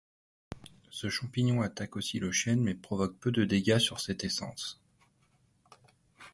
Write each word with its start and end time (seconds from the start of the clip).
Ce 0.89 1.09
champignon 1.11 1.61
attaque 1.61 1.95
aussi 1.95 2.17
le 2.17 2.31
chêne, 2.31 2.61
mais 2.63 2.73
provoque 2.73 3.15
peu 3.19 3.29
de 3.31 3.45
dégâts 3.45 3.77
sur 3.77 3.99
cette 3.99 4.23
essence. 4.23 4.81